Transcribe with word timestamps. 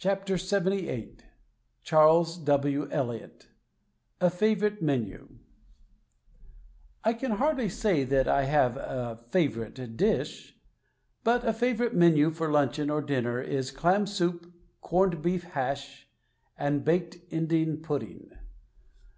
STAG 0.10 0.26
COOK 0.26 0.26
BOOK 0.26 0.38
LXXVIII 0.74 1.18
Charles 1.82 2.36
W, 2.36 2.86
Eliot 2.90 3.48
A 4.20 4.28
FAVORITE 4.28 4.82
MENU 4.82 5.38
I 7.02 7.14
can 7.14 7.30
hardly 7.30 7.70
say 7.70 8.04
that 8.04 8.28
I 8.28 8.42
have 8.44 8.76
a 8.76 9.20
"favorite 9.30 9.96
dish." 9.96 10.58
But 11.22 11.42
a 11.48 11.54
favorite 11.54 11.94
menu 11.94 12.32
for 12.32 12.52
luncheon 12.52 12.90
or 12.90 13.00
dinner 13.00 13.40
is 13.40 13.70
clam 13.70 14.06
soup, 14.06 14.52
corned 14.82 15.22
beef 15.22 15.44
hash, 15.44 16.06
and 16.58 16.84
baked 16.84 17.16
Indian 17.30 17.78
pudding. 17.78 18.28